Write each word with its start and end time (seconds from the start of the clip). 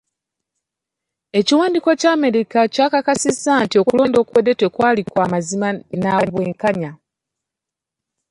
Ekiwandiiko 1.39 1.89
kya 1.99 2.11
Amerika 2.17 2.59
kikakasa 2.73 3.51
nti 3.63 3.75
okulonda 3.81 4.17
okwawedde 4.19 4.53
tekwali 4.61 5.01
kwa 5.11 5.25
mazima 5.33 5.67
nabwenkanya. 6.01 6.91